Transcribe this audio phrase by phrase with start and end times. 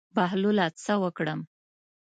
[0.15, 1.39] بهلوله څه وکړم.